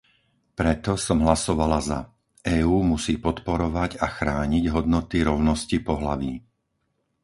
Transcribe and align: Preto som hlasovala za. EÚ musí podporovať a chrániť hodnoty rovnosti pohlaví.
Preto 0.59 0.91
som 1.05 1.17
hlasovala 1.25 1.77
za. 1.89 1.99
EÚ 2.55 2.77
musí 2.93 3.13
podporovať 3.25 3.91
a 4.01 4.07
chrániť 4.17 4.63
hodnoty 4.75 5.17
rovnosti 5.29 5.77
pohlaví. 5.89 6.33